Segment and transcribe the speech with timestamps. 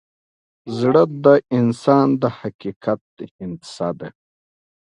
[0.79, 1.27] زړه د
[1.59, 3.01] انسان د حقیقت
[3.37, 4.09] هندسه ده.